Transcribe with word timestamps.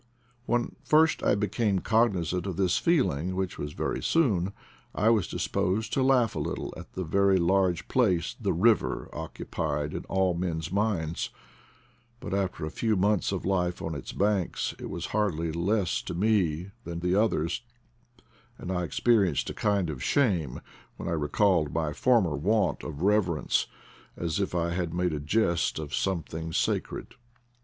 When 0.47 0.75
first 0.83 1.21
I 1.21 1.35
became 1.35 1.77
cognizant 1.77 2.47
of 2.47 2.57
this 2.57 2.79
feeling, 2.79 3.35
which 3.35 3.59
was 3.59 3.73
very 3.73 4.01
soon, 4.01 4.51
I 4.95 5.11
was 5.11 5.27
disposed 5.27 5.93
to 5.93 6.01
\ 6.01 6.01
laugh 6.01 6.33
a 6.35 6.39
little 6.39 6.73
at 6.75 6.93
the 6.93 7.03
very 7.03 7.37
large 7.37 7.87
place 7.87 8.33
the 8.41 8.51
river' 8.51 9.09
occupied 9.13 9.93
in 9.93 10.03
all 10.05 10.33
men's 10.33 10.71
minds; 10.71 11.29
but 12.19 12.33
after 12.33 12.65
a 12.65 12.71
few 12.71 12.95
months 12.95 13.31
of 13.31 13.45
life 13.45 13.79
on 13.79 13.93
its 13.93 14.11
banks 14.11 14.73
it 14.79 14.89
was 14.89 15.05
hardly 15.13 15.51
less 15.51 16.01
to* 16.01 16.15
me 16.15 16.71
than 16.83 16.99
to 17.01 17.21
others, 17.21 17.61
and 18.57 18.71
I 18.71 18.81
experienced 18.85 19.51
a 19.51 19.53
kind 19.53 19.87
of 19.91 20.01
shame 20.01 20.61
when 20.97 21.07
I 21.07 21.11
recalled 21.11 21.71
my 21.71 21.93
former 21.93 22.35
want 22.35 22.81
of 22.81 23.03
rever 23.03 23.37
ence, 23.37 23.67
as 24.17 24.39
if 24.39 24.55
I 24.55 24.71
had 24.71 24.95
made 24.95 25.13
a 25.13 25.19
jest 25.19 25.77
of 25.77 25.93
something 25.93 26.53
sacred. 26.53 27.13